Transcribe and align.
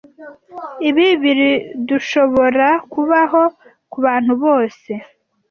Ibi 0.89 1.07
birdushoborakubaho 1.21 3.43
kubantu 3.91 4.33
bose. 4.43 4.91